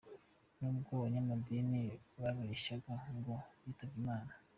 [0.59, 1.81] Nubwo abanyamadini
[2.19, 2.75] bababeshya
[3.19, 4.31] ngo bitabye imana.